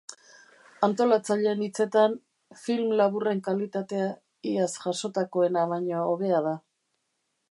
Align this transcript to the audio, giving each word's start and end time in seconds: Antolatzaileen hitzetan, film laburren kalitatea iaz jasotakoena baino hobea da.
Antolatzaileen 0.85 1.59
hitzetan, 1.65 2.15
film 2.61 2.95
laburren 3.01 3.43
kalitatea 3.49 4.09
iaz 4.53 4.69
jasotakoena 4.87 5.69
baino 5.75 6.01
hobea 6.07 6.41
da. 6.51 6.55